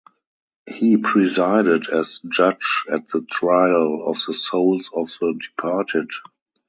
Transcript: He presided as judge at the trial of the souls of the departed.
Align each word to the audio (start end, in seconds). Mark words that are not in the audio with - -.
He 0.67 0.97
presided 0.97 1.87
as 1.89 2.21
judge 2.27 2.85
at 2.91 3.05
the 3.09 3.21
trial 3.21 4.01
of 4.07 4.17
the 4.25 4.33
souls 4.33 4.89
of 4.95 5.15
the 5.19 5.39
departed. 5.39 6.09